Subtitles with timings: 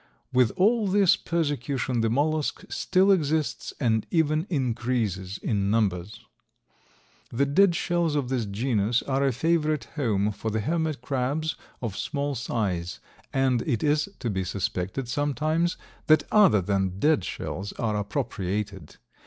[0.33, 6.25] With all this persecution the mollusk still exists and even increases in numbers.
[7.29, 11.95] The dead shells of this genus are a favorite home for the hermit crabs of
[11.95, 12.99] small size,
[13.31, 15.77] and it is to be suspected sometimes
[16.07, 18.95] that other than dead shells are appropriated.